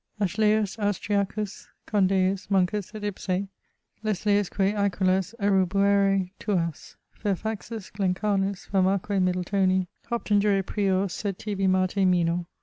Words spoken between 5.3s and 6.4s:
erubuêre